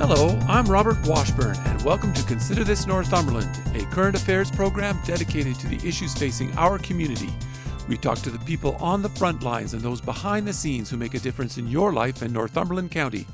[0.00, 5.56] Hello, I'm Robert Washburn, and welcome to Consider This Northumberland, a current affairs program dedicated
[5.56, 7.28] to the issues facing our community.
[7.86, 10.96] We talk to the people on the front lines and those behind the scenes who
[10.96, 13.26] make a difference in your life in Northumberland County.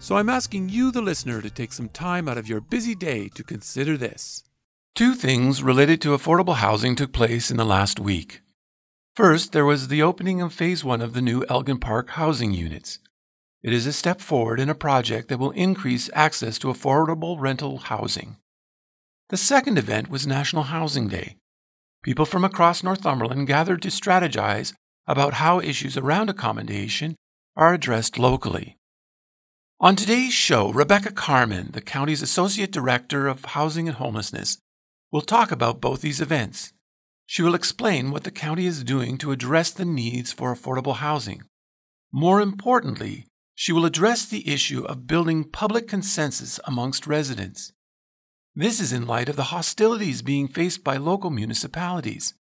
[0.00, 3.28] So I'm asking you, the listener, to take some time out of your busy day
[3.34, 4.42] to consider this.
[4.94, 8.40] Two things related to affordable housing took place in the last week.
[9.14, 13.00] First, there was the opening of Phase 1 of the new Elgin Park housing units.
[13.66, 17.78] It is a step forward in a project that will increase access to affordable rental
[17.78, 18.36] housing.
[19.30, 21.34] The second event was National Housing Day.
[22.04, 24.72] People from across Northumberland gathered to strategize
[25.08, 27.16] about how issues around accommodation
[27.56, 28.76] are addressed locally.
[29.80, 34.58] On today's show, Rebecca Carman, the county's Associate Director of Housing and Homelessness,
[35.10, 36.72] will talk about both these events.
[37.26, 41.42] She will explain what the county is doing to address the needs for affordable housing.
[42.12, 43.26] More importantly,
[43.58, 47.72] she will address the issue of building public consensus amongst residents.
[48.54, 52.34] This is in light of the hostilities being faced by local municipalities,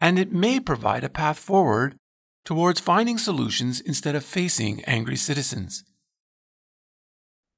[0.00, 1.96] and it may provide a path forward
[2.44, 5.84] towards finding solutions instead of facing angry citizens.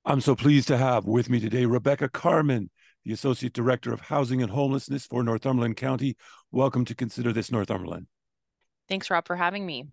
[0.07, 2.71] I'm so pleased to have with me today Rebecca Carman,
[3.05, 6.17] the Associate Director of Housing and Homelessness for Northumberland County.
[6.51, 8.07] Welcome to Consider This Northumberland.
[8.89, 9.89] Thanks, Rob, for having me.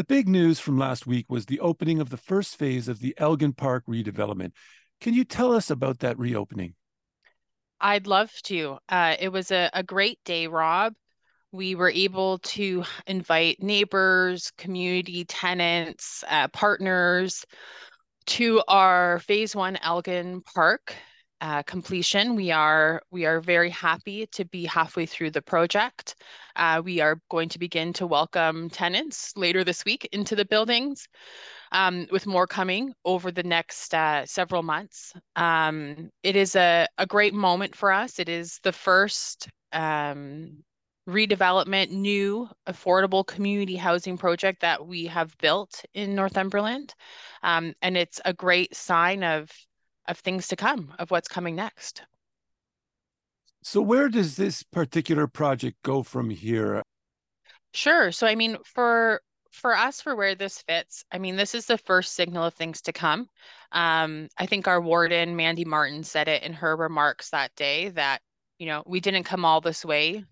[0.00, 3.14] The big news from last week was the opening of the first phase of the
[3.18, 4.52] Elgin Park redevelopment.
[4.98, 6.72] Can you tell us about that reopening?
[7.82, 8.78] I'd love to.
[8.88, 10.94] Uh, it was a, a great day, Rob.
[11.52, 17.44] We were able to invite neighbors, community tenants, uh, partners
[18.28, 20.94] to our phase one Elgin Park
[21.40, 22.36] uh, completion.
[22.36, 26.16] We are we are very happy to be halfway through the project.
[26.56, 31.08] Uh, we are going to begin to welcome tenants later this week into the buildings,
[31.72, 35.14] um, with more coming over the next uh, several months.
[35.36, 38.18] Um, it is a, a great moment for us.
[38.18, 40.62] It is the first um,
[41.08, 46.94] redevelopment, new affordable community housing project that we have built in Northumberland.
[47.42, 49.50] Um, and it's a great sign of
[50.08, 52.02] of things to come, of what's coming next.
[53.62, 56.82] So, where does this particular project go from here?
[57.72, 58.10] Sure.
[58.10, 59.20] So, I mean, for
[59.52, 62.80] for us, for where this fits, I mean, this is the first signal of things
[62.82, 63.28] to come.
[63.72, 68.20] Um, I think our warden, Mandy Martin, said it in her remarks that day that,
[68.58, 70.24] you know, we didn't come all this way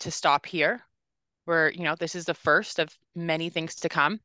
[0.00, 0.82] to stop here
[1.44, 4.20] where you know this is the first of many things to come.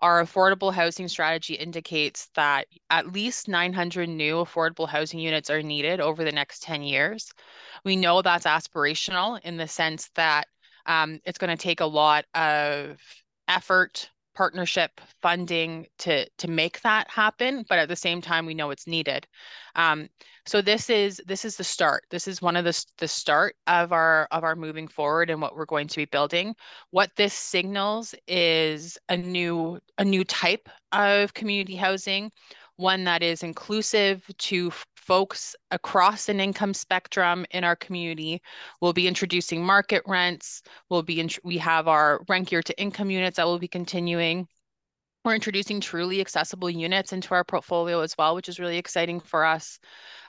[0.00, 6.00] Our affordable housing strategy indicates that at least 900 new affordable housing units are needed
[6.00, 7.32] over the next 10 years.
[7.84, 10.46] We know that's aspirational in the sense that
[10.86, 12.98] um, it's going to take a lot of
[13.48, 18.70] effort partnership funding to to make that happen but at the same time we know
[18.70, 19.26] it's needed.
[19.76, 20.08] Um,
[20.46, 22.04] so this is this is the start.
[22.10, 25.56] This is one of the the start of our of our moving forward and what
[25.56, 26.54] we're going to be building.
[26.90, 32.32] What this signals is a new a new type of community housing
[32.76, 38.40] one that is inclusive to folks across an income spectrum in our community.
[38.80, 40.62] We'll be introducing market rents.
[40.88, 44.46] We'll be in, we have our rent gear to income units that will be continuing.
[45.24, 49.44] We're introducing truly accessible units into our portfolio as well, which is really exciting for
[49.44, 49.78] us.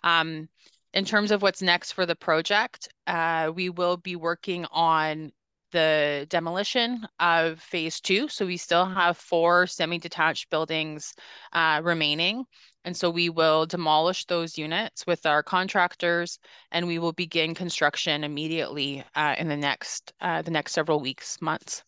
[0.03, 0.49] Um,
[0.93, 5.31] in terms of what's next for the project, uh, we will be working on
[5.71, 8.27] the demolition of phase two.
[8.27, 11.13] So we still have four semi-detached buildings
[11.51, 12.45] uh, remaining.
[12.85, 16.39] And so we will demolish those units with our contractors
[16.71, 21.41] and we will begin construction immediately uh, in the next uh, the next several weeks,
[21.41, 21.83] months.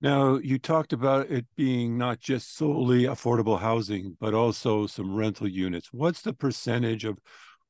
[0.00, 5.48] Now, you talked about it being not just solely affordable housing, but also some rental
[5.48, 5.88] units.
[5.92, 7.18] What's the percentage of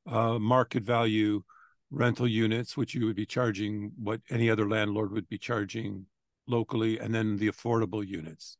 [0.07, 1.43] uh, market value
[1.91, 6.05] rental units, which you would be charging what any other landlord would be charging
[6.47, 8.59] locally, and then the affordable units?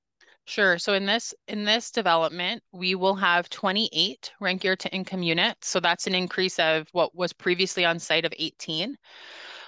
[0.49, 0.79] Sure.
[0.79, 5.69] So in this in this development, we will have 28 rent gear to income units.
[5.69, 8.97] So that's an increase of what was previously on site of 18.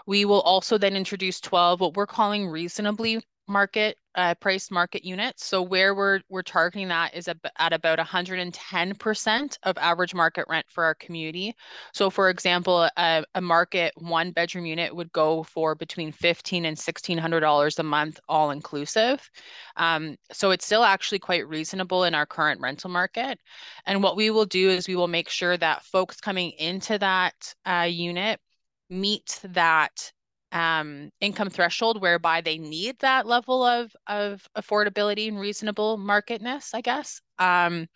[0.06, 5.44] We will also then introduce 12 what we're calling reasonably market uh, price market units.
[5.44, 10.84] So where we're we're targeting that is at about 110% of average market rent for
[10.84, 11.54] our community.
[11.92, 16.76] So for example, a, a market one bedroom unit would go for between 15 and
[16.76, 19.30] $1,600 a month, all inclusive.
[19.76, 23.38] Um, so it's still actually quite reasonable in our current rental market.
[23.86, 27.54] And what we will do is we will make sure that folks coming into that
[27.64, 28.40] uh, unit
[28.88, 30.12] meet that
[30.52, 36.80] um, income threshold whereby they need that level of of affordability and reasonable marketness, I
[36.80, 37.20] guess.
[37.38, 37.86] Um,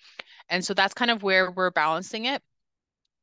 [0.49, 2.43] and so that's kind of where we're balancing it.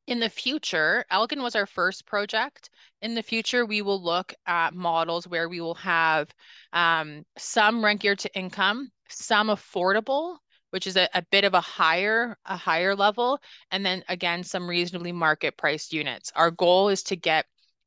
[0.07, 2.69] In the future, Elgin was our first project.
[3.01, 6.30] In the future, we will look at models where we will have
[6.74, 10.38] um, some rent geared to income, some affordable,
[10.72, 13.39] which is a, a bit of a higher a higher level,
[13.69, 16.31] and then again some reasonably market priced units.
[16.36, 17.45] Our goal is to get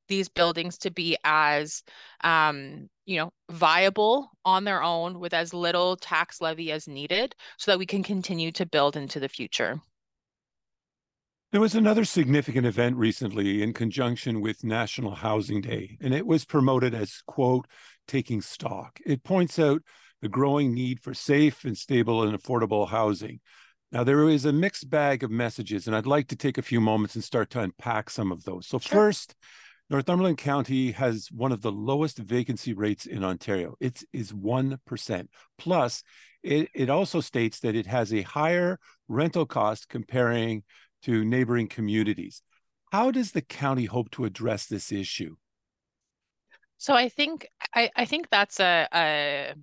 [0.08, 1.82] these buildings to be as
[2.22, 7.70] um, you know viable on their own with as little tax levy as needed so
[7.70, 9.80] that we can continue to build into the future
[11.54, 16.44] there was another significant event recently in conjunction with National Housing Day, and it was
[16.44, 17.68] promoted as, quote,
[18.08, 18.98] taking stock.
[19.06, 19.80] It points out
[20.20, 23.38] the growing need for safe and stable and affordable housing.
[23.92, 26.80] Now, there is a mixed bag of messages, and I'd like to take a few
[26.80, 28.66] moments and start to unpack some of those.
[28.66, 28.98] So, sure.
[28.98, 29.36] first,
[29.90, 33.76] Northumberland County has one of the lowest vacancy rates in Ontario.
[33.80, 35.28] It is 1%.
[35.58, 36.02] Plus,
[36.42, 38.78] it, it also states that it has a higher
[39.08, 40.62] rental cost comparing
[41.02, 42.42] to neighboring communities.
[42.92, 45.36] How does the county hope to address this issue?
[46.78, 49.54] So I think I, I think that's a, a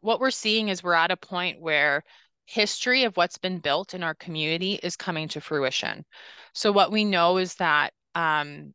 [0.00, 2.04] what we're seeing is we're at a point where
[2.46, 6.04] history of what's been built in our community is coming to fruition.
[6.52, 8.74] So what we know is that um,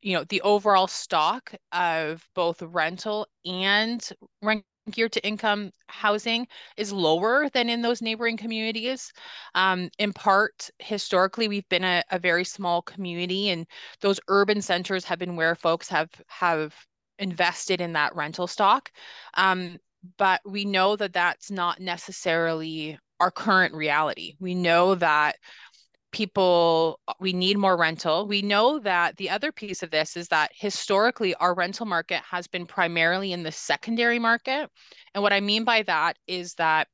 [0.00, 4.08] you know, the overall stock of both rental and
[4.42, 6.46] rent geared to income housing
[6.76, 9.12] is lower than in those neighboring communities.
[9.54, 13.66] Um, in part, historically, we've been a, a, very small community, and
[14.00, 16.74] those urban centers have been where folks have have
[17.18, 18.90] invested in that rental stock.
[19.34, 19.78] Um,
[20.18, 24.34] but we know that that's not necessarily our current reality.
[24.40, 25.36] We know that
[26.12, 28.26] people uh, we need more rental.
[28.26, 32.46] We know that the other piece of this is that historically our rental market has
[32.46, 34.70] been primarily in the secondary market
[35.14, 36.88] and what i mean by that is that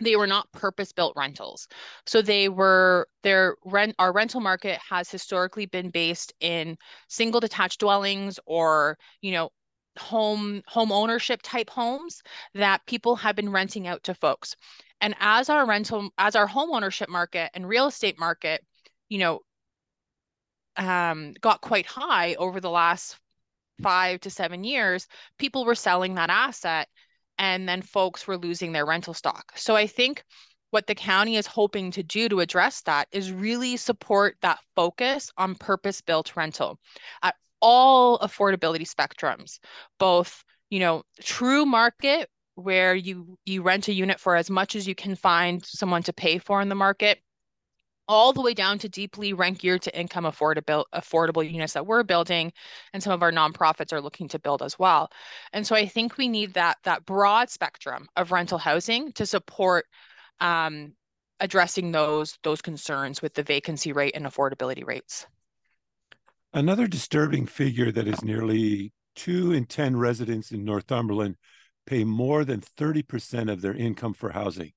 [0.00, 1.68] they were not purpose built rentals.
[2.06, 6.76] So they were their rent our rental market has historically been based in
[7.08, 9.50] single detached dwellings or you know
[9.98, 12.22] home home ownership type homes
[12.54, 14.54] that people have been renting out to folks
[15.00, 18.64] and as our rental, as our home ownership market and real estate market,
[19.08, 19.40] you know,
[20.76, 23.16] um, got quite high over the last
[23.82, 25.08] five to seven years,
[25.38, 26.88] people were selling that asset
[27.38, 29.52] and then folks were losing their rental stock.
[29.56, 30.24] So I think
[30.70, 35.30] what the county is hoping to do to address that is really support that focus
[35.36, 36.78] on purpose built rental
[37.22, 39.58] at all affordability spectrums,
[39.98, 42.28] both, you know, true market
[42.60, 46.12] where you you rent a unit for as much as you can find someone to
[46.12, 47.20] pay for in the market
[48.10, 52.02] all the way down to deeply rent geared to income affordable affordable units that we're
[52.02, 52.52] building
[52.92, 55.08] and some of our nonprofits are looking to build as well.
[55.52, 59.86] And so i think we need that that broad spectrum of rental housing to support
[60.40, 60.92] um,
[61.38, 65.26] addressing those those concerns with the vacancy rate and affordability rates.
[66.52, 71.36] Another disturbing figure that is nearly two in ten residents in northumberland
[71.90, 74.70] pay more than 30% of their income for housing.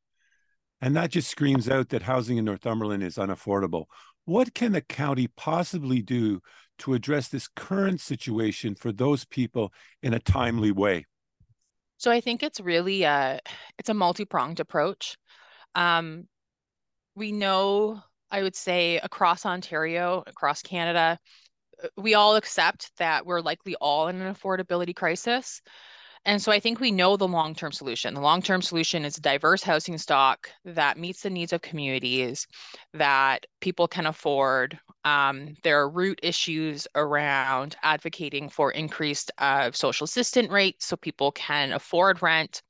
[0.82, 3.86] And that just screams out that housing in Northumberland is unaffordable.
[4.26, 6.42] What can the county possibly do
[6.80, 11.06] to address this current situation for those people in a timely way?
[11.98, 13.40] So I think it's really a
[13.78, 15.16] it's a multi-pronged approach.
[15.76, 16.28] Um,
[17.16, 18.02] we know,
[18.32, 21.20] I would say, across Ontario, across Canada,
[21.96, 25.62] we all accept that we're likely all in an affordability crisis.
[26.26, 28.14] And so I think we know the long term solution.
[28.14, 32.48] The long term solution is a diverse housing stock that meets the needs of communities
[32.94, 34.80] that people can afford.
[35.04, 41.34] Um, there are root issues around advocating for increased uh, social assistant rates so people
[41.34, 42.62] can afford rent.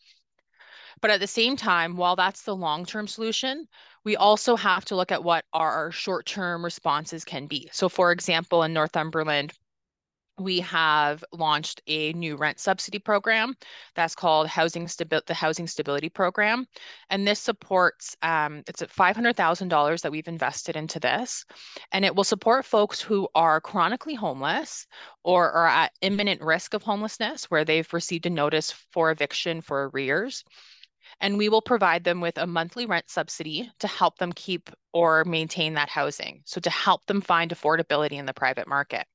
[0.99, 3.67] But at the same time, while that's the long term solution,
[4.03, 7.69] we also have to look at what our short term responses can be.
[7.71, 9.53] So, for example, in Northumberland,
[10.39, 13.55] we have launched a new rent subsidy program
[13.95, 16.65] that's called housing Stabi- the housing stability program
[17.09, 21.45] and this supports um, it's at $500000 that we've invested into this
[21.91, 24.87] and it will support folks who are chronically homeless
[25.23, 29.89] or are at imminent risk of homelessness where they've received a notice for eviction for
[29.89, 30.43] arrears
[31.21, 35.23] and we will provide them with a monthly rent subsidy to help them keep or
[35.25, 39.05] maintain that housing so to help them find affordability in the private market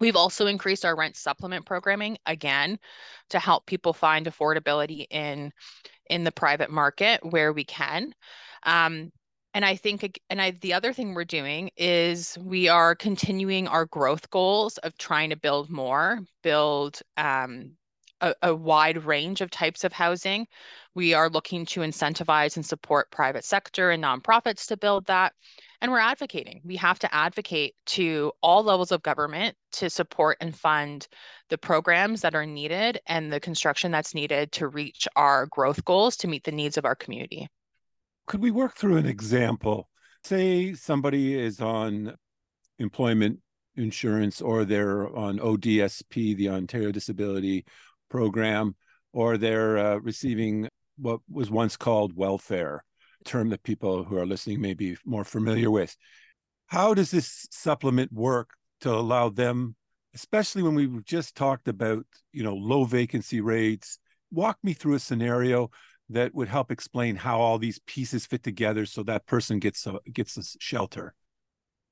[0.00, 2.78] We've also increased our rent supplement programming again
[3.30, 5.52] to help people find affordability in
[6.08, 8.14] in the private market where we can.
[8.64, 9.12] Um,
[9.54, 13.86] and I think, and I, the other thing we're doing is we are continuing our
[13.86, 17.72] growth goals of trying to build more, build um,
[18.20, 20.46] a, a wide range of types of housing.
[20.94, 25.32] We are looking to incentivize and support private sector and nonprofits to build that.
[25.80, 26.60] And we're advocating.
[26.64, 31.06] We have to advocate to all levels of government to support and fund
[31.50, 36.16] the programs that are needed and the construction that's needed to reach our growth goals
[36.18, 37.46] to meet the needs of our community.
[38.26, 39.88] Could we work through an example?
[40.24, 42.16] Say somebody is on
[42.80, 43.38] employment
[43.76, 47.64] insurance or they're on ODSP, the Ontario Disability
[48.10, 48.74] Program,
[49.12, 52.82] or they're uh, receiving what was once called welfare
[53.28, 55.96] term that people who are listening may be more familiar with.
[56.66, 59.76] How does this supplement work to allow them,
[60.14, 63.98] especially when we've just talked about, you know, low vacancy rates?
[64.30, 65.70] Walk me through a scenario
[66.10, 69.98] that would help explain how all these pieces fit together so that person gets a
[70.12, 71.14] gets a shelter.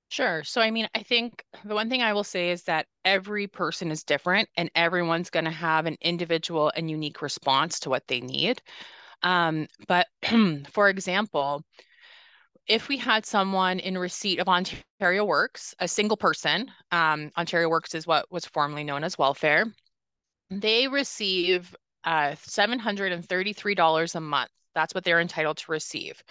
[0.09, 0.45] Sure.
[0.45, 3.90] So, I mean, I think the one thing I will say is that every person
[3.90, 8.21] is different and everyone's going to have an individual and unique response to what they
[8.21, 8.62] need.
[9.23, 10.06] Um, but
[10.70, 11.62] for example,
[12.66, 17.94] if we had someone in receipt of Ontario Works, a single person, um, Ontario Works
[17.94, 19.66] is what was formerly known as welfare,
[20.50, 24.50] they receive uh, $733 a month.
[24.75, 26.23] That's what they're entitled to receive.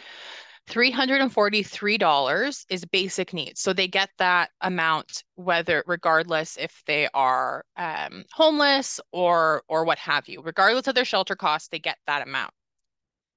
[0.67, 3.61] $343 is basic needs.
[3.61, 9.99] So they get that amount whether regardless if they are um, homeless or or what
[9.99, 10.41] have you.
[10.41, 12.51] Regardless of their shelter costs, they get that amount.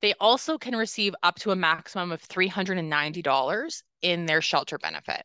[0.00, 5.24] They also can receive up to a maximum of $390 in their shelter benefit.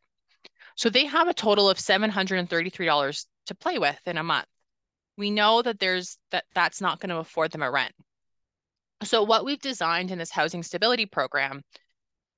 [0.76, 4.48] So they have a total of $733 to play with in a month.
[5.18, 7.94] We know that there's that that's not going to afford them a rent.
[9.04, 11.62] So what we've designed in this housing stability program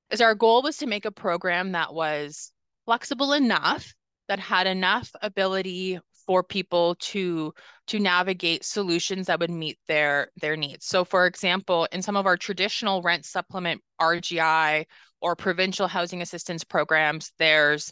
[0.10, 2.52] is our goal was to make a program that was
[2.86, 3.94] flexible enough
[4.28, 7.54] that had enough ability for people to
[7.88, 10.86] to navigate solutions that would meet their their needs.
[10.86, 14.86] So for example, in some of our traditional rent supplement RGI
[15.22, 17.92] or provincial housing assistance programs, there's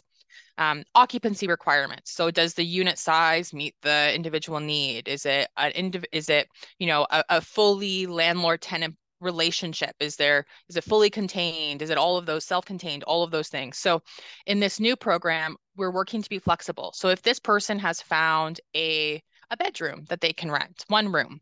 [0.58, 2.12] um, occupancy requirements.
[2.12, 5.08] So does the unit size meet the individual need?
[5.08, 6.48] Is it an indiv- is it
[6.78, 11.90] you know a, a fully landlord tenant relationship is there is it fully contained is
[11.90, 14.02] it all of those self-contained all of those things so
[14.46, 18.60] in this new program we're working to be flexible so if this person has found
[18.76, 21.40] a a bedroom that they can rent one room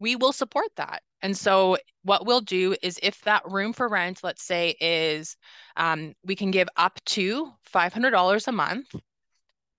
[0.00, 4.20] we will support that and so what we'll do is if that room for rent
[4.22, 5.36] let's say is
[5.76, 8.94] um, we can give up to $500 a month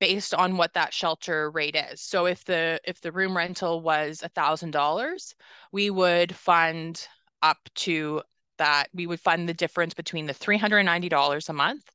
[0.04, 2.02] based on what that shelter rate is.
[2.02, 5.34] So if the if the room rental was a thousand dollars,
[5.72, 7.08] we would fund
[7.42, 8.22] up to
[8.58, 8.88] that.
[8.94, 11.90] We would fund the difference between the three hundred and ninety dollars a month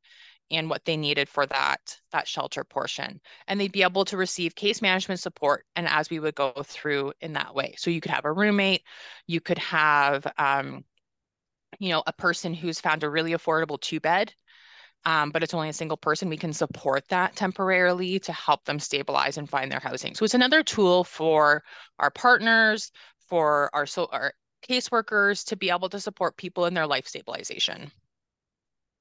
[0.51, 4.55] and what they needed for that that shelter portion and they'd be able to receive
[4.55, 8.11] case management support and as we would go through in that way so you could
[8.11, 8.83] have a roommate
[9.27, 10.85] you could have um,
[11.79, 14.33] you know a person who's found a really affordable two bed
[15.05, 18.79] um, but it's only a single person, we can support that temporarily to help them
[18.79, 20.15] stabilize and find their housing.
[20.15, 21.63] So it's another tool for
[21.99, 22.91] our partners,
[23.29, 24.33] for our so our
[24.69, 27.91] caseworkers to be able to support people in their life stabilization.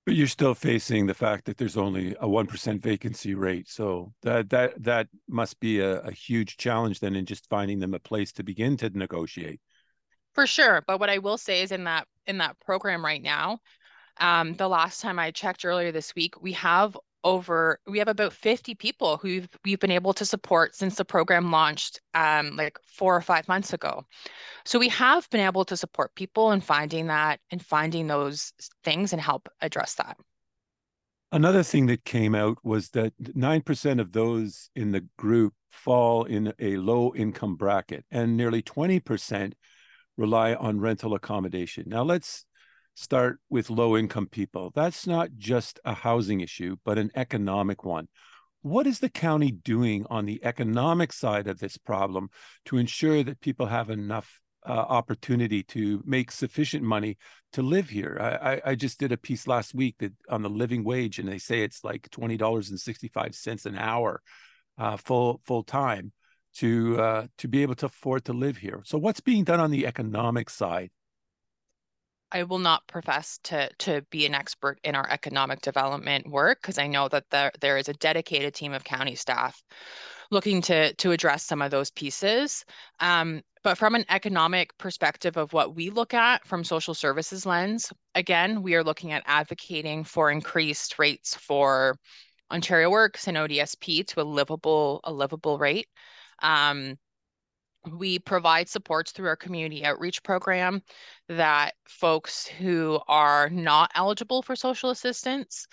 [0.08, 4.14] But you're still facing the fact that there's only a one percent vacancy rate, so
[4.22, 8.00] that that that must be a, a huge challenge then in just finding them a
[8.00, 9.60] place to begin to negotiate.
[10.34, 13.60] For sure, but what I will say is in that in that program right now,
[14.22, 16.98] um, the last time I checked earlier this week, we have
[17.28, 21.52] over we have about 50 people who we've, been able to support since the program
[21.52, 24.06] launched um, like four or five months ago.
[24.66, 28.54] So we have been able to support people in finding that and finding those
[28.84, 30.18] things and help address that.
[31.32, 36.54] Another thing that came out was that 9% of those in the group fall in
[36.58, 39.54] a low income bracket and nearly 20%
[40.16, 41.84] rely on rental accommodation.
[41.88, 42.46] Now let's
[42.98, 44.72] start with low income people.
[44.74, 48.08] That's not just a housing issue, but an economic one.
[48.64, 52.28] what is the county doing on the economic side of this problem
[52.66, 57.18] to ensure that people have enough uh, opportunity to make sufficient money
[57.54, 58.18] to live here.
[58.20, 61.38] I, I, just did a piece last week that on the living wage, and they
[61.38, 64.22] say it's like twenty dollars and sixty five cents an hour,
[64.78, 66.12] uh, full full time,
[66.56, 68.82] to uh, to be able to afford to live here.
[68.86, 70.90] So, what's being done on the economic side?
[72.32, 76.78] I will not profess to to be an expert in our economic development work because
[76.78, 79.62] I know that there there is a dedicated team of county staff
[80.32, 82.66] looking to to address some of those pieces.
[83.00, 87.92] Um, but from an economic perspective of what we look at from social services lens,
[88.16, 91.98] again, we are looking at advocating for increased rates for
[92.52, 95.88] Ontario Works and ODSP to a livable a livable rate.
[96.42, 96.98] Um,
[97.88, 100.82] we provide supports through our community outreach program
[101.30, 105.68] that folks who are not eligible for social assistance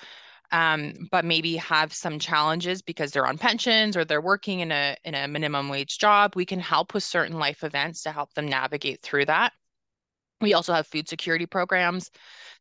[0.52, 4.97] um, but maybe have some challenges because they're on pensions or they're working in a
[5.04, 8.47] in a minimum wage job we can help with certain life events to help them
[8.47, 9.52] navigate through that.
[10.40, 12.11] We also have food security programs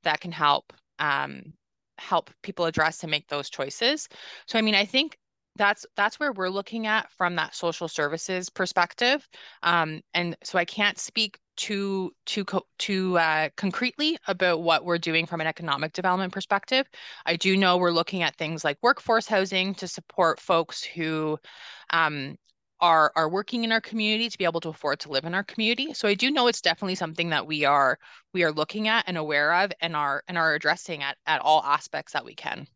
[0.03, 1.53] that can help um,
[1.97, 4.07] help people address and make those choices.
[4.47, 5.17] So i mean i think
[5.55, 9.27] that's that's where we're looking at from that social services perspective
[9.63, 12.45] um, and so i can't speak too too
[12.79, 16.87] too uh, concretely about what we're doing from an economic development perspective.
[17.25, 21.37] I do know we're looking at things like workforce housing to support folks who
[21.91, 22.35] um,
[22.79, 25.43] are are working in our community to be able to afford to live in our
[25.43, 25.93] community.
[25.93, 27.97] So i do know it's definitely something that we are
[28.33, 31.63] we are looking at and aware of and are and are addressing at at all
[31.63, 32.67] aspects that we can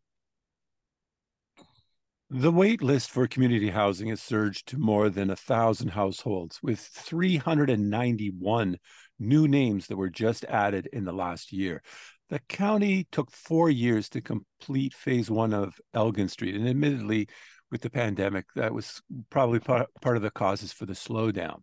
[2.30, 6.78] the wait list for community housing has surged to more than a thousand households, with
[6.78, 8.78] 391
[9.18, 11.82] new names that were just added in the last year.
[12.28, 17.28] The county took four years to complete phase one of Elgin Street, and admittedly,
[17.70, 21.62] with the pandemic, that was probably part, part of the causes for the slowdown.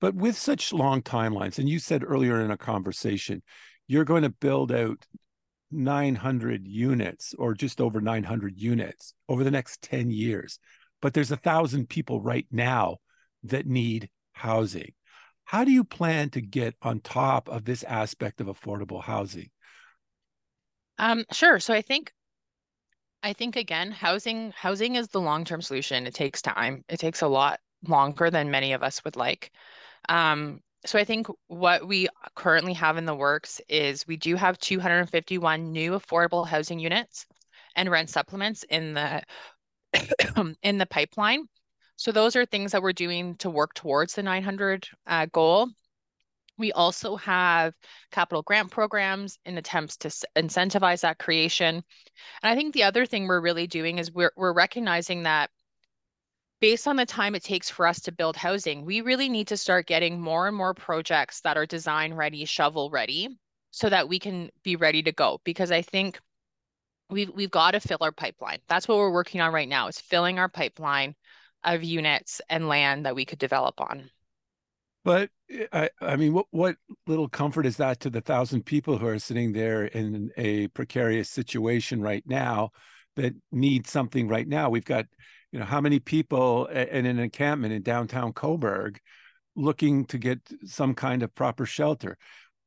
[0.00, 3.42] But with such long timelines, and you said earlier in a conversation,
[3.86, 5.06] you're going to build out
[5.70, 10.58] 900 units or just over 900 units over the next 10 years.
[11.00, 12.96] But there's a thousand people right now
[13.44, 14.92] that need housing.
[15.44, 19.50] How do you plan to get on top of this aspect of affordable housing?
[20.98, 21.60] Um, sure.
[21.60, 22.12] So I think
[23.22, 26.06] I think again, housing housing is the long-term solution.
[26.06, 26.84] It takes time.
[26.88, 29.50] It takes a lot longer than many of us would like.
[30.08, 34.58] Um, so I think what we currently have in the works is we do have
[34.58, 37.26] 251 new affordable housing units
[37.74, 39.22] and rent supplements in the
[40.62, 41.46] in the pipeline.
[41.96, 45.68] So those are things that we're doing to work towards the 900 uh, goal.
[46.56, 47.74] We also have
[48.10, 51.76] capital grant programs in attempts to incentivize that creation.
[51.76, 51.84] And
[52.42, 55.50] I think the other thing we're really doing is we're, we're recognizing that
[56.60, 59.56] based on the time it takes for us to build housing, we really need to
[59.56, 63.28] start getting more and more projects that are design ready, shovel ready,
[63.70, 65.40] so that we can be ready to go.
[65.44, 66.18] Because I think
[67.10, 68.58] we've we've got to fill our pipeline.
[68.68, 71.14] That's what we're working on right now is filling our pipeline
[71.64, 74.10] of units and land that we could develop on.
[75.04, 78.98] But eh, I, I mean, what what little comfort is that to the thousand people
[78.98, 82.70] who are sitting there in a precarious situation right now
[83.16, 84.70] that need something right now?
[84.70, 85.06] We've got
[85.52, 88.98] you know how many people in an encampment in downtown cobourg
[89.56, 92.16] looking to get some kind of proper shelter?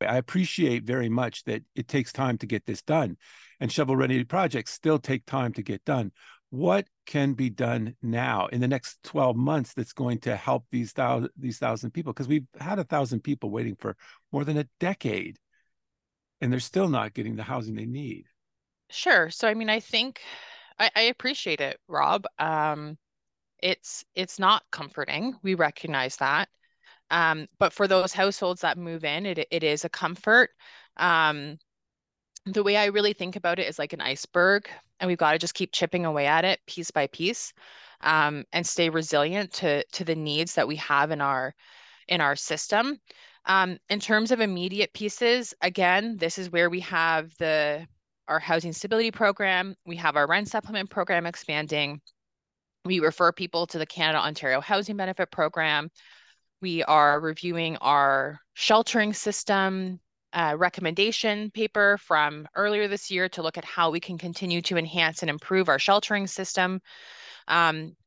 [0.02, 3.17] I appreciate very much that it takes time to get this done
[3.60, 6.12] and shovel ready projects still take time to get done.
[6.50, 10.91] What can be done now in the next 12 months that's going to help these
[10.91, 12.13] thousand these thousand people?
[12.13, 13.96] Because we've had a thousand people waiting for
[14.32, 15.38] more than a decade
[16.41, 18.26] and they're still not getting the housing they need.
[18.89, 19.30] Sure.
[19.30, 20.20] So i mean i think
[20.82, 22.26] I, I appreciate it, Rob.
[22.39, 22.98] Um,
[23.62, 25.36] it's it's not comforting.
[25.44, 26.50] We recognize that.
[27.12, 30.50] Um, but for those households that move in, it it is a comfort.
[30.98, 31.58] Um,
[32.46, 34.67] the way I really think about it is like an iceberg,
[35.00, 37.54] and we've got to just keep chipping away at it piece by piece,
[38.02, 41.54] um, and stay resilient to to the needs that we have in our
[42.08, 43.00] in our system.
[43.46, 47.88] Um, in terms of immediate pieces, again, this is where we have the
[48.32, 49.76] our housing stability program.
[49.86, 52.00] We have our rent supplement program expanding.
[52.86, 55.89] We refer people to the Canada Ontario Housing Benefit Program.
[56.62, 60.00] We are reviewing our sheltering system
[60.32, 64.78] uh, recommendation paper from earlier this year to look at how we can continue to
[64.78, 66.80] enhance and improve our sheltering system.
[67.50, 67.98] Um,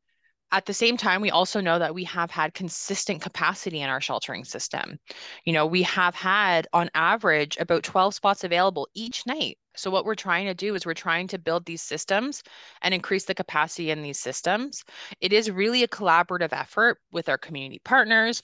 [0.54, 4.00] at the same time, we also know that we have had consistent capacity in our
[4.00, 5.00] sheltering system.
[5.44, 9.58] You know, we have had on average about 12 spots available each night.
[9.74, 12.44] So, what we're trying to do is we're trying to build these systems
[12.82, 14.84] and increase the capacity in these systems.
[15.20, 18.40] It is really a collaborative effort with our community partners,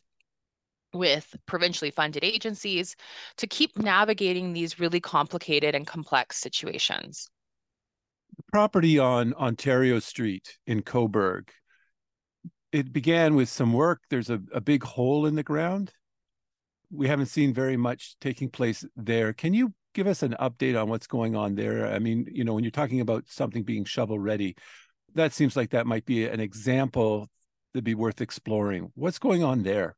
[0.92, 2.96] with provincially funded agencies
[3.36, 7.30] to keep navigating these really complicated and complex situations.
[8.52, 11.50] Property on Ontario Street in Cobourg
[12.72, 14.02] it began with some work.
[14.10, 15.92] There's a, a big hole in the ground.
[16.90, 19.32] We haven't seen very much taking place there.
[19.32, 21.86] Can you give us an update on what's going on there?
[21.86, 24.56] I mean, you know, when you're talking about something being shovel ready,
[25.14, 27.28] that seems like that might be an example
[27.72, 28.90] that'd be worth exploring.
[28.94, 29.96] What's going on there?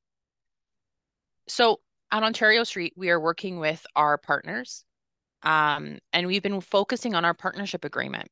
[1.49, 1.81] So
[2.11, 4.85] on Ontario Street, we are working with our partners,
[5.43, 8.29] um, and we've been focusing on our partnership agreement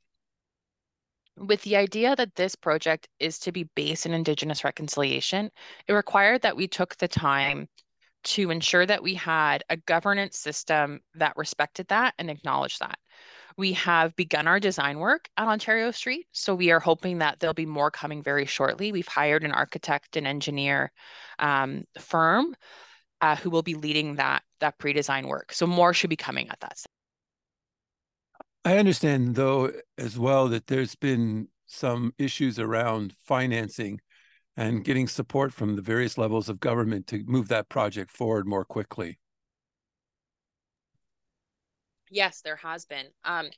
[1.41, 5.51] with the idea that this project is to be based in Indigenous reconciliation,
[5.89, 7.67] it required that we took the time
[8.23, 12.99] to ensure that we had a governance system that respected that and acknowledged that.
[13.57, 17.55] We have begun our design work at Ontario Street, so we are hoping that there'll
[17.55, 18.93] be more coming very shortly.
[18.93, 20.93] We've hired an architect and engineer
[21.39, 22.55] um, firm
[23.23, 25.53] uh, who will be leading that that pre-design work.
[25.53, 26.79] So more should be coming at that.
[28.65, 34.01] I understand, though, as well, that there's been some issues around financing
[34.57, 38.65] and getting support from the various levels of government to move that project forward more
[38.65, 39.19] quickly.
[42.11, 43.07] Yes, there has been.
[43.25, 43.49] Um,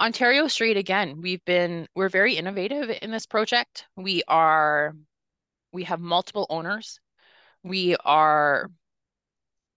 [0.00, 3.84] Ontario Street, again, we've been, we're very innovative in this project.
[3.96, 4.94] We are,
[5.72, 7.00] we have multiple owners.
[7.62, 8.70] We are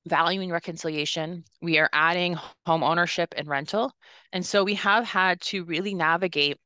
[0.05, 1.43] valuing reconciliation.
[1.61, 3.93] We are adding home ownership and rental.
[4.31, 6.57] And so we have had to really navigate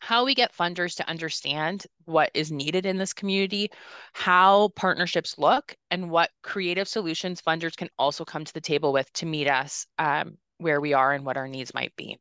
[0.00, 3.70] how we get funders to understand what is needed in this community,
[4.12, 9.10] how partnerships look, and what creative solutions funders can also come to the table with
[9.14, 12.18] to meet us um, where we are and what our needs might be.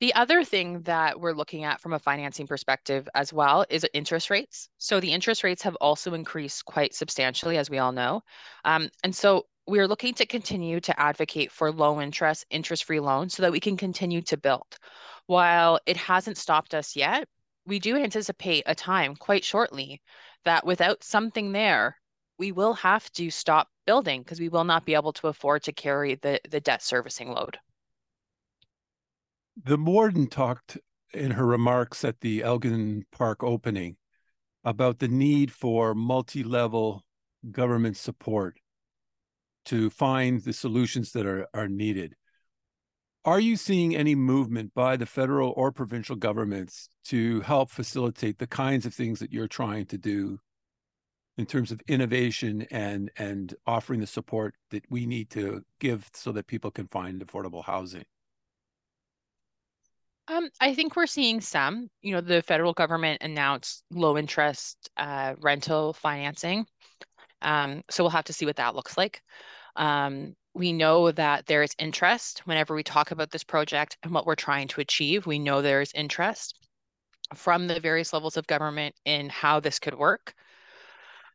[0.00, 4.28] The other thing that we're looking at from a financing perspective as well is interest
[4.28, 4.68] rates.
[4.76, 8.20] So the interest rates have also increased quite substantially, as we all know.
[8.64, 13.34] Um, and so we're looking to continue to advocate for low interest, interest free loans
[13.34, 14.76] so that we can continue to build.
[15.26, 17.26] While it hasn't stopped us yet,
[17.64, 20.02] we do anticipate a time quite shortly
[20.44, 21.96] that without something there,
[22.38, 25.72] we will have to stop building because we will not be able to afford to
[25.72, 27.58] carry the, the debt servicing load.
[29.64, 30.76] The warden talked
[31.14, 33.96] in her remarks at the Elgin Park opening
[34.62, 37.06] about the need for multi level
[37.50, 38.58] government support
[39.64, 42.14] to find the solutions that are, are needed.
[43.24, 48.46] Are you seeing any movement by the federal or provincial governments to help facilitate the
[48.46, 50.38] kinds of things that you're trying to do
[51.38, 56.30] in terms of innovation and and offering the support that we need to give so
[56.32, 58.04] that people can find affordable housing?
[60.28, 61.88] Um, I think we're seeing some.
[62.02, 66.66] You know, the federal government announced low interest uh, rental financing.
[67.42, 69.22] Um, so we'll have to see what that looks like.
[69.76, 74.26] Um, we know that there is interest whenever we talk about this project and what
[74.26, 75.26] we're trying to achieve.
[75.26, 76.54] We know there is interest
[77.34, 80.34] from the various levels of government in how this could work.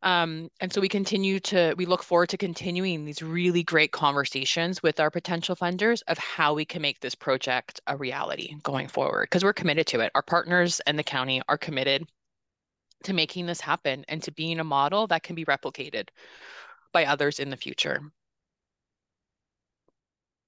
[0.04, 4.82] Um, and so we continue to, we look forward to continuing these really great conversations
[4.82, 9.28] with our potential funders of how we can make this project a reality going forward,
[9.30, 10.12] because we're committed to it.
[10.16, 12.04] Our partners and the county are committed
[13.04, 16.10] to making this happen and to being a model that can be replicated
[16.94, 18.02] by others in the future.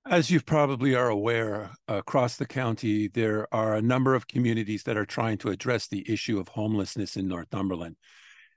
[0.05, 4.97] As you probably are aware, across the county, there are a number of communities that
[4.97, 7.95] are trying to address the issue of homelessness in Northumberland.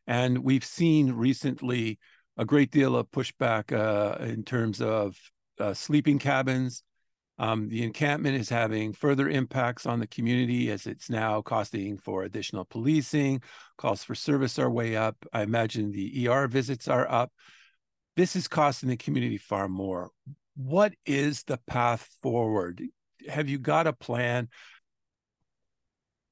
[0.06, 1.98] And we've seen recently
[2.36, 5.16] a great deal of pushback uh, in terms of
[5.58, 6.82] uh, sleeping cabins.
[7.38, 12.22] Um, the encampment is having further impacts on the community as it's now costing for
[12.22, 13.42] additional policing.
[13.76, 15.16] Calls for service are way up.
[15.32, 17.30] I imagine the ER visits are up.
[18.16, 20.10] This is costing the community far more.
[20.56, 22.82] What is the path forward?
[23.28, 24.48] Have you got a plan?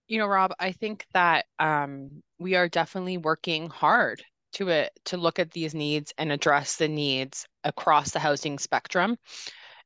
[0.07, 4.23] You know, Rob, I think that um, we are definitely working hard
[4.55, 9.17] to it to look at these needs and address the needs across the housing spectrum,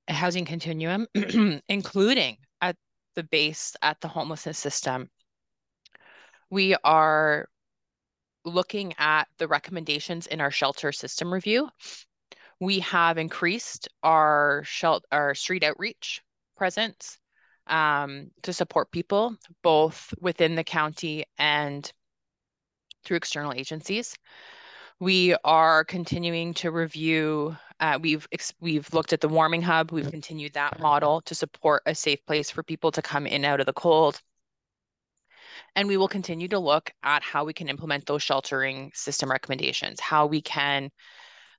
[0.08, 1.06] housing continuum,
[1.68, 2.76] including at
[3.14, 5.08] the base at the homelessness system.
[6.50, 7.48] We are
[8.44, 11.68] looking at the recommendations in our shelter system review.
[12.60, 16.22] We have increased our shelter, our street outreach
[16.56, 17.18] presence
[17.68, 21.92] um, to support people both within the county and
[23.04, 24.16] through external agencies.
[25.00, 27.56] We are continuing to review.
[27.78, 28.26] Uh, we've
[28.60, 29.92] we've looked at the warming hub.
[29.92, 33.60] We've continued that model to support a safe place for people to come in out
[33.60, 34.20] of the cold.
[35.76, 40.00] And we will continue to look at how we can implement those sheltering system recommendations,
[40.00, 40.90] how we can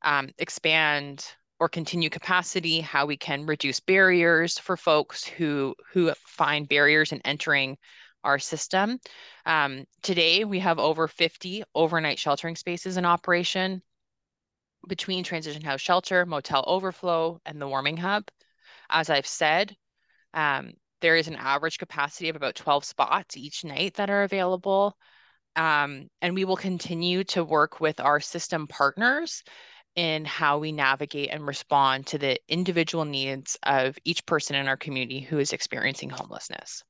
[0.02, 1.26] um, expand
[1.60, 7.22] or continue capacity, how we can reduce barriers for folks who who find barriers in
[7.26, 7.78] entering
[8.24, 9.00] our system.
[9.46, 13.82] Um, today, we have over 50 overnight sheltering spaces in operation
[14.88, 18.24] between Transition House Shelter, Motel Overflow, and the Warming Hub.
[18.90, 19.76] As I've said,
[20.34, 24.98] um, there is an average capacity of about 12 spots each night that are available.
[25.56, 29.44] Um, and we will continue to work with our system partners
[29.96, 34.78] in how we navigate and respond to the individual needs of each person in our
[34.78, 36.84] community who is experiencing homelessness.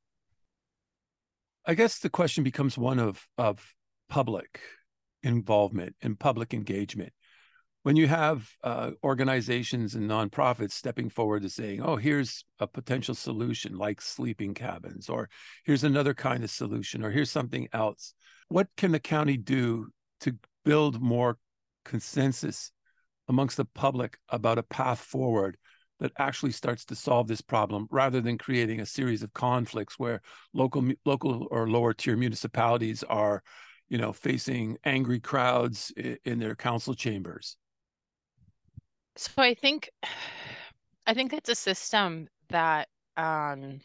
[1.65, 3.73] I guess the question becomes one of of
[4.09, 4.59] public
[5.23, 7.13] involvement and public engagement.
[7.83, 13.15] When you have uh, organizations and nonprofits stepping forward to saying, "Oh, here's a potential
[13.15, 15.29] solution like sleeping cabins," or
[15.63, 18.13] "Here's another kind of solution," or "Here's something else,"
[18.49, 19.89] what can the county do
[20.21, 20.35] to
[20.65, 21.37] build more
[21.85, 22.71] consensus
[23.29, 25.57] amongst the public about a path forward
[25.99, 30.21] that actually starts to solve this problem rather than creating a series of conflicts where
[30.53, 33.43] local local or lower tier municipalities are
[33.87, 35.91] you know facing angry crowds
[36.25, 37.57] in their council chambers?
[39.15, 39.89] So i think
[41.05, 42.87] i think it's a system that
[43.17, 43.81] um,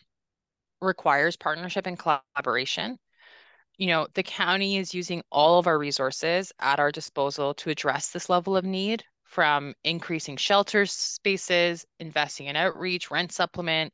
[0.80, 2.98] requires partnership and collaboration.
[3.78, 8.10] You know the county is using all of our resources at our disposal to address
[8.10, 13.92] this level of need from increasing shelter spaces, investing in outreach, rent supplement,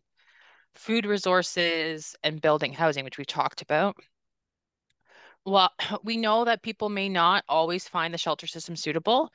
[0.75, 3.97] food resources, and building housing, which we talked about.
[5.45, 5.71] Well,
[6.05, 9.31] we know that people may not always find the shelter system suitable,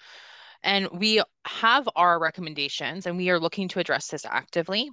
[0.64, 4.90] and we have our recommendations, and we are looking to address this actively.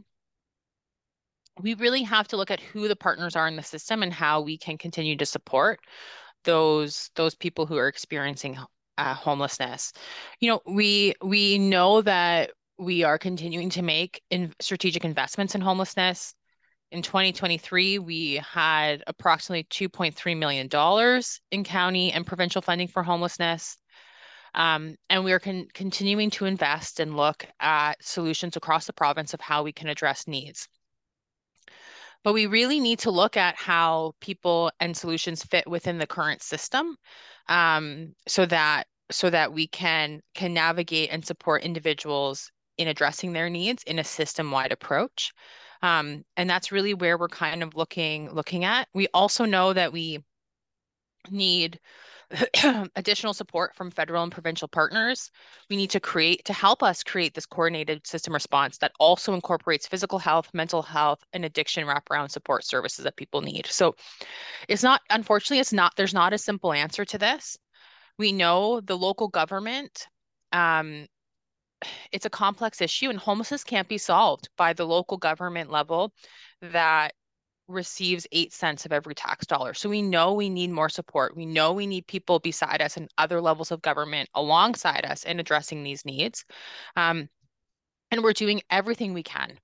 [1.60, 4.40] We really have to look at who the partners are in the system and how
[4.40, 5.80] we can continue to support
[6.44, 8.58] those those people who are experiencing
[8.98, 9.92] uh, homelessness.
[10.40, 15.60] You know, we we know that we are continuing to make in strategic investments in
[15.60, 16.34] homelessness.
[16.90, 20.68] In 2023, we had approximately $2.3 million
[21.50, 23.78] in county and provincial funding for homelessness.
[24.54, 29.32] Um, and we are con continuing to invest and look at solutions across the province
[29.32, 30.68] of how we can address needs.
[32.24, 36.42] But we really need to look at how people and solutions fit within the current
[36.42, 36.96] system
[37.48, 43.50] um, so that so that we can can navigate and support individuals in addressing their
[43.50, 45.32] needs in a system-wide approach.
[45.82, 48.88] Um, and that's really where we're kind of looking looking at.
[48.94, 50.24] We also know that we
[51.30, 51.78] need
[52.96, 55.30] additional support from federal and provincial partners.
[55.68, 59.86] We need to create to help us create this coordinated system response that also incorporates
[59.86, 63.66] physical health, mental health, and addiction wraparound support services that people need.
[63.66, 63.94] So
[64.68, 67.56] it's not, unfortunately, it's not, there's not a simple answer to this.
[68.18, 70.06] We know the local government,
[70.52, 71.06] um,
[72.12, 76.12] it's a complex issue, and homelessness can't be solved by the local government level
[76.60, 77.12] that
[77.68, 79.74] receives eight cents of every tax dollar.
[79.74, 81.36] So we know we need more support.
[81.36, 85.40] We know we need people beside us and other levels of government alongside us in
[85.40, 86.44] addressing these needs.
[86.96, 87.28] Um,
[88.10, 89.58] and we're doing everything we can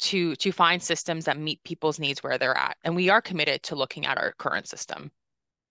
[0.00, 2.76] to to find systems that meet people's needs where they're at.
[2.84, 5.10] And we are committed to looking at our current system.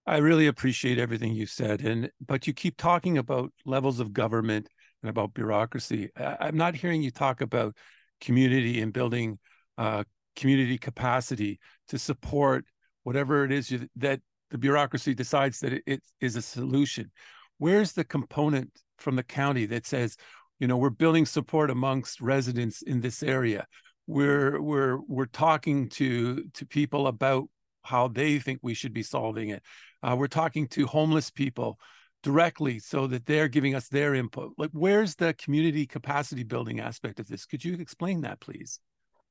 [0.05, 4.67] I really appreciate everything you said, and but you keep talking about levels of government
[5.01, 6.09] and about bureaucracy.
[6.17, 7.75] I, am not hearing you talk about
[8.19, 9.39] community and building
[9.77, 10.03] uh,
[10.35, 12.65] community capacity to support
[13.03, 14.19] whatever it is you, that
[14.51, 17.11] the bureaucracy decides that it, it is a solution.
[17.57, 20.15] Where's the component from the county that says,
[20.59, 23.65] you know, we're building support amongst residents in this area.
[24.07, 27.49] We're we're we're talking to to people about
[27.83, 29.63] how they think we should be solving it.
[30.01, 31.79] Uh, we're talking to homeless people
[32.21, 34.53] directly so that they're giving us their input.
[34.57, 37.45] Like, where's the community capacity building aspect of this?
[37.45, 38.79] Could you explain that, please?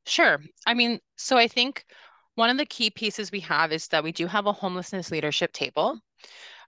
[0.06, 0.38] Sure.
[0.66, 1.84] I mean, so I think
[2.34, 5.52] one of the key pieces we have is that we do have a homelessness leadership
[5.52, 5.98] table.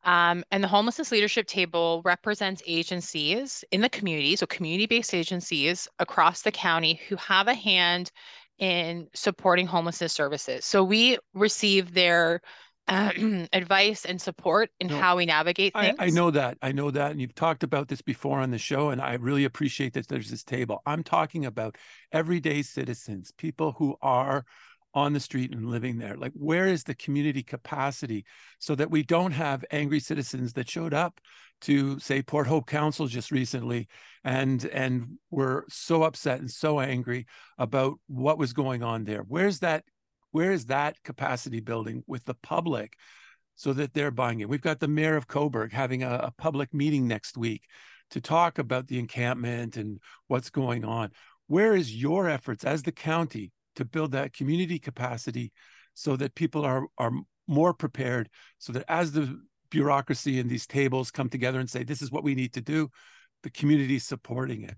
[0.05, 5.89] Um, and the homelessness leadership table represents agencies in the community, so community based agencies
[5.99, 8.13] across the county who have a hand
[8.59, 10.65] in supporting homelessness services.
[10.65, 12.41] So we receive their
[12.87, 13.11] Uh,
[13.53, 15.97] advice and support in no, how we navigate things.
[15.99, 16.59] I, I, know that.
[16.61, 17.13] I know that.
[17.13, 18.91] And you've talked about this before on the show.
[18.91, 20.83] And I really appreciate that there's this table.
[20.85, 21.77] I'm talking about
[22.13, 24.45] everyday citizens, people who are
[24.95, 26.17] on the street and living there?
[26.17, 28.25] Like, where is the community capacity
[28.59, 31.21] so that we don't have angry citizens that showed up
[31.63, 33.89] to say Port Hope Council just recently
[34.23, 37.27] and and were so upset and so angry
[37.59, 39.23] about what was going on there?
[39.27, 39.85] Where's that?
[40.35, 42.95] Where is that capacity building with the public
[43.55, 44.49] so that they're buying it?
[44.49, 47.63] We've got the mayor of Cobourg having a, a public meeting next week
[48.11, 51.13] to talk about the encampment and what's going on.
[51.47, 55.53] Where is your efforts as the county to build that community capacity
[55.95, 57.13] so that people are are
[57.47, 62.03] more prepared so that as the bureaucracy and these tables come together and say this
[62.03, 62.91] is what we need to do
[63.45, 64.75] the community supporting it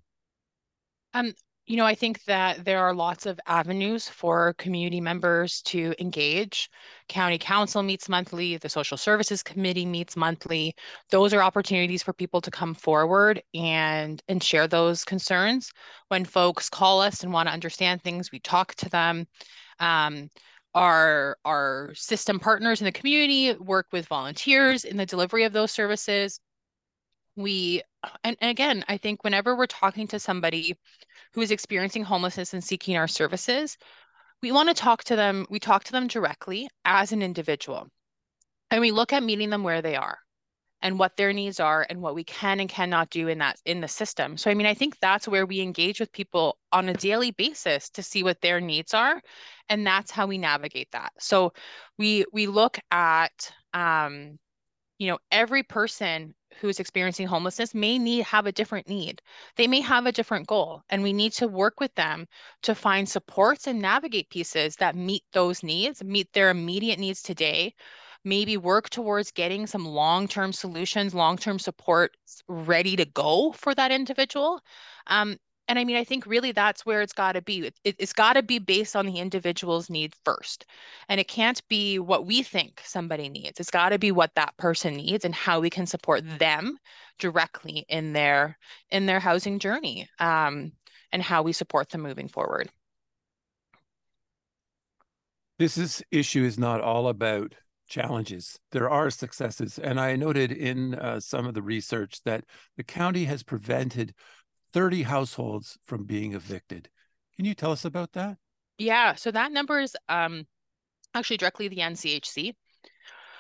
[1.15, 1.33] um
[1.67, 6.71] you know i think that there are lots of avenues for community members to engage.
[7.09, 10.75] County council meets monthly the social services committee meets monthly.
[11.11, 15.73] Those are opportunities for people to come forward and and share those concerns.
[16.09, 19.27] When folks call us and want to understand things we talk to them.
[19.81, 20.31] Um,
[20.75, 25.73] our our system partners in the community work with volunteers in the delivery of those
[25.73, 26.41] services
[27.37, 27.83] we
[28.25, 30.77] and, and again i think whenever we're talking to somebody
[31.35, 33.77] who is experiencing homelessness and seeking our services
[34.43, 37.89] we want to talk to them we talk to them directly as an individual.
[38.71, 40.19] And we look at meeting them where they are
[40.83, 43.81] and what their needs are and what we can and cannot do in that in
[43.81, 44.37] the system.
[44.37, 47.89] So i mean i think that's where we engage with people on a daily basis
[47.91, 49.21] to see what their needs are
[49.69, 51.13] and that's how we navigate that.
[51.19, 51.53] So
[51.99, 54.39] we we look at um
[54.99, 59.23] you know every person who's experiencing homelessness may need have a different need.
[59.57, 62.27] They may have a different goal and we need to work with them
[62.63, 67.75] to find supports and navigate pieces that meet those needs meet their immediate needs today.
[68.25, 72.17] Maybe work towards getting some long-term solutions long-term support
[72.49, 74.61] ready to go for that individual.
[75.07, 75.37] Um,
[75.69, 77.71] and I mean, I think really that's where it's got to be.
[77.85, 80.67] It, has got to be based on the individual's need first.
[81.09, 83.59] And it can't be what we think somebody needs.
[83.59, 86.79] It's got to be what that person needs and how we can support them
[87.19, 88.59] directly in their
[88.91, 90.73] in their housing journey um,
[91.13, 92.71] and how we support them moving forward.
[95.59, 97.55] This is, issue is not all about
[97.89, 98.59] challenges.
[98.73, 99.79] There are successes.
[99.79, 102.45] And I noted in uh, some of the research that
[102.77, 104.15] the county has prevented
[104.73, 106.89] 30 households from being evicted.
[107.37, 108.39] Can you tell us about that?
[108.79, 110.47] Yeah, so that number is um,
[111.15, 112.55] actually directly the NCHC.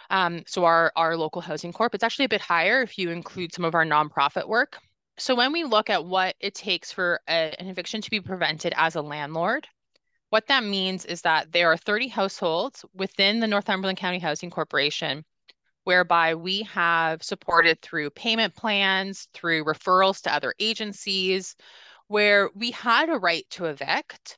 [0.08, 3.52] Um, so our, our local housing corp, it's actually a bit higher if you include
[3.52, 4.78] some of our nonprofit work.
[5.18, 8.72] So when we look at what it takes for a, an eviction to be prevented
[8.76, 9.66] as a landlord,
[10.30, 15.24] what that means is that there are 30 households within the Northumberland County Housing Corporation
[15.86, 21.54] whereby we have supported through payment plans, through referrals to other agencies,
[22.08, 24.36] where we had a right to evict,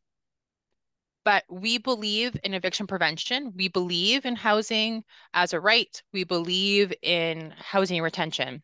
[1.24, 3.54] but we believe in eviction prevention.
[3.56, 6.02] We believe in housing as a right.
[6.12, 8.62] We believe in housing retention.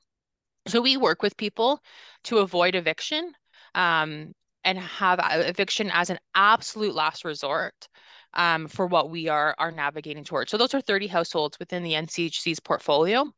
[0.66, 1.80] So we work with people
[2.24, 3.32] to avoid eviction
[3.74, 7.88] um, and have eviction as an absolute last resort
[8.34, 10.50] um, for what we are are navigating towards.
[10.50, 13.32] So those are 30 households within the NCHC's portfolio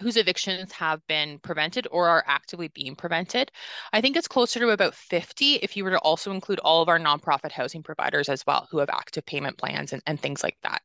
[0.00, 3.50] whose evictions have been prevented or are actively being prevented.
[3.92, 6.88] I think it's closer to about 50 if you were to also include all of
[6.88, 10.56] our nonprofit housing providers as well who have active payment plans and, and things like
[10.62, 10.82] that.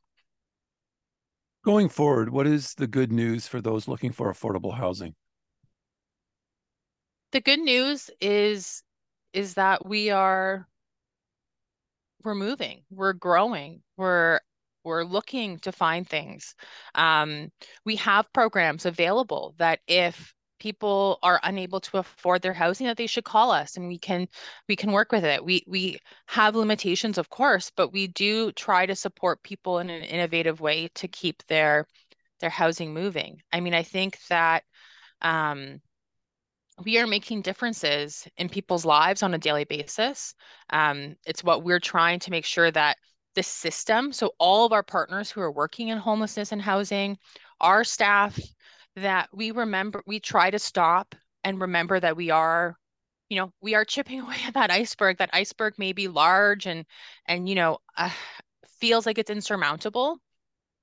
[1.64, 5.14] Going forward, what is the good news for those looking for affordable housing?
[7.32, 8.82] The good news is
[9.32, 10.68] is that we are
[12.24, 14.40] we're moving, we're growing, we're
[14.84, 16.54] we're looking to find things.
[16.94, 17.50] Um,
[17.86, 23.06] we have programs available that if people are unable to afford their housing that they
[23.06, 24.26] should call us and we can
[24.68, 28.86] we can work with it we we have limitations of course but we do try
[28.86, 31.86] to support people in an innovative way to keep their
[32.40, 34.62] their housing moving i mean i think that
[35.22, 35.80] um,
[36.82, 40.34] we are making differences in people's lives on a daily basis.
[40.70, 42.96] Um, it's what we're trying to make sure that
[43.34, 47.16] the system, so all of our partners who are working in homelessness and housing,
[47.60, 48.38] our staff,
[48.96, 52.76] that we remember, we try to stop and remember that we are,
[53.28, 55.18] you know, we are chipping away at that iceberg.
[55.18, 56.84] That iceberg may be large and,
[57.26, 58.10] and you know, uh,
[58.78, 60.18] feels like it's insurmountable,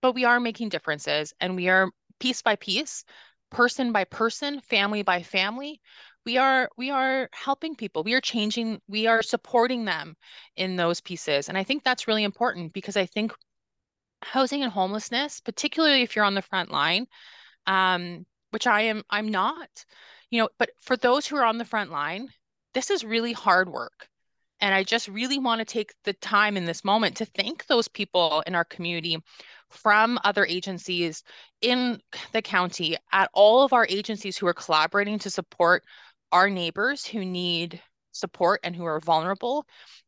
[0.01, 3.03] but we are making differences and we are piece by piece
[3.51, 5.81] person by person, family by family,
[6.25, 8.03] we are we are helping people.
[8.03, 10.15] We are changing, we are supporting them
[10.55, 11.49] in those pieces.
[11.49, 13.33] And I think that's really important because I think
[14.23, 17.07] housing and homelessness, particularly if you're on the front line,
[17.67, 19.85] um, which I am I'm not,
[20.29, 22.29] you know, but for those who are on the front line,
[22.73, 24.09] this is really hard work.
[24.61, 27.87] And I just really want to take the time in this moment to thank those
[27.87, 29.17] people in our community
[29.69, 31.23] from other agencies
[31.61, 31.99] in
[32.31, 35.83] the county at all of our agencies who are collaborating to support
[36.31, 37.81] our neighbors who need
[38.11, 39.65] support and who are vulnerable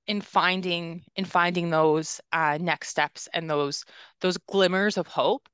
[0.08, 3.86] in finding in finding those uh, next steps and those
[4.22, 5.48] those glimmers of hope.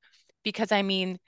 [0.44, 1.20] Because i mean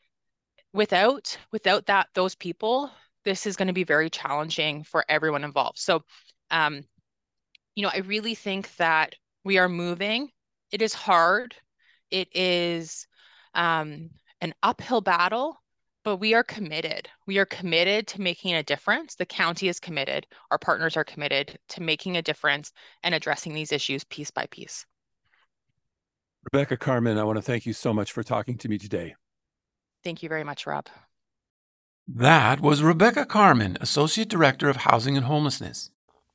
[0.74, 2.91] without without that those people
[3.24, 5.78] this is going to be very challenging for everyone involved.
[5.78, 6.03] So
[6.49, 6.84] um
[7.76, 10.30] you know i really think that we are moving
[10.72, 11.55] it is hard
[12.09, 13.07] it is
[13.55, 14.09] um
[14.41, 15.61] an uphill battle
[16.03, 17.09] but we are committed.
[17.28, 19.15] We are committed to making a difference.
[19.15, 20.26] The county is committed.
[20.49, 22.72] Our partners are committed to making a difference
[23.03, 24.86] and addressing these issues piece by piece.
[26.51, 29.15] Rebecca Carmen, I want to thank you so much for talking to me today.
[30.03, 30.88] Thank you very much, Rob.
[32.07, 35.91] That was Rebecca Carmen, Associate Director of Housing and Homelessness.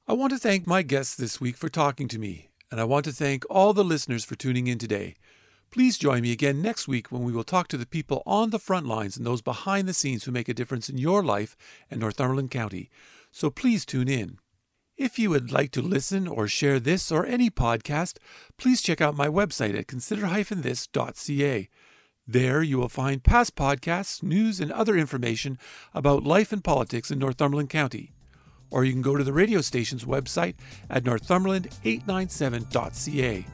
[0.08, 3.04] I want to thank my guests this week for talking to me, and I want
[3.06, 5.16] to thank all the listeners for tuning in today.
[5.72, 8.60] Please join me again next week when we will talk to the people on the
[8.60, 11.56] front lines and those behind the scenes who make a difference in your life
[11.90, 12.88] and Northumberland County.
[13.32, 14.38] So please tune in.
[14.96, 18.18] If you would like to listen or share this or any podcast,
[18.56, 21.68] please check out my website at consider-this.ca.
[22.28, 25.58] There you will find past podcasts, news, and other information
[25.92, 28.12] about life and politics in Northumberland County.
[28.70, 30.54] Or you can go to the radio station's website
[30.90, 33.46] at northumberland897.ca.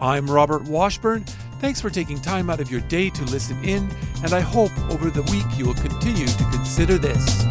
[0.00, 1.24] I'm Robert Washburn.
[1.60, 3.90] Thanks for taking time out of your day to listen in,
[4.24, 7.44] and I hope over the week you will continue to consider this.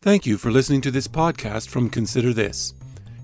[0.00, 2.72] Thank you for listening to this podcast from Consider This.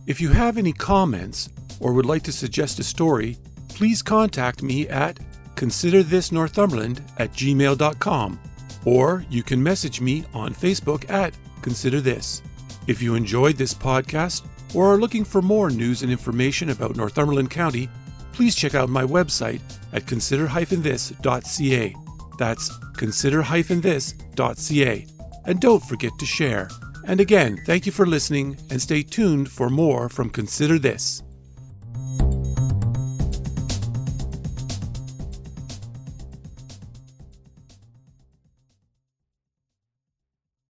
[0.07, 1.49] If you have any comments
[1.81, 5.19] or would like to suggest a story, please contact me at
[5.55, 8.39] considerthisnorthumberland at gmail.com
[8.85, 12.43] or you can message me on Facebook at Consider This.
[12.87, 17.51] If you enjoyed this podcast or are looking for more news and information about Northumberland
[17.51, 17.89] County,
[18.33, 19.61] please check out my website
[19.93, 21.95] at consider-this.ca.
[22.39, 25.07] That's consider-this.ca.
[25.47, 26.69] And don't forget to share.
[27.07, 31.24] And again, thank you for listening and stay tuned for more from Consider This.